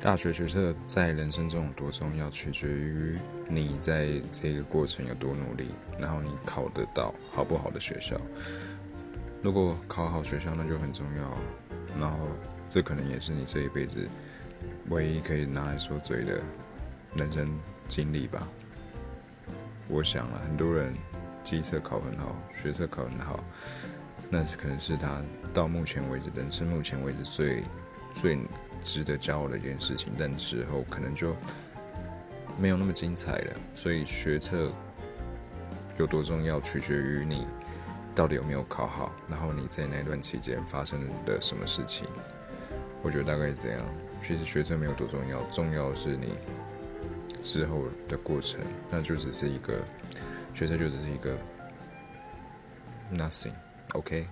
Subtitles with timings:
[0.00, 8.18] 大学学测在人生中有多重要，取决于你在这个过程有多努力，然后你考得到好不好的学校。
[9.42, 11.36] 如果考好学校，那就很重要。
[12.00, 12.28] 然后，
[12.70, 14.08] 这可能也是你这一辈子
[14.88, 16.40] 唯一可以拿来说嘴的
[17.14, 18.48] 人生经历吧。
[19.86, 20.94] 我想了，很多人
[21.44, 23.44] 机测考很好，学测考很好，
[24.30, 25.22] 那可能是他
[25.52, 27.62] 到目前为止人生目前为止最
[28.14, 28.38] 最
[28.80, 30.12] 值得骄傲的一件事情。
[30.18, 31.36] 但之后可能就
[32.58, 33.56] 没有那么精彩了。
[33.74, 34.70] 所以学测
[35.98, 37.46] 有多重要，取决于你。
[38.12, 39.12] 到底有没有考好？
[39.28, 42.06] 然后你在那段期间发生的什么事情？
[43.02, 43.80] 我觉得大概是这样。
[44.20, 46.34] 其实学车没有多重要，重要的是你
[47.40, 48.60] 之后的过程。
[48.90, 49.74] 那就只是一个
[50.52, 51.38] 学车，就只是一个
[53.14, 53.52] nothing。
[53.92, 54.26] OK。